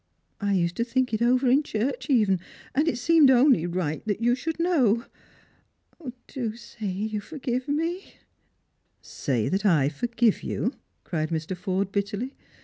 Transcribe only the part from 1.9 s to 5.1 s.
even, and it seemed only right you should know.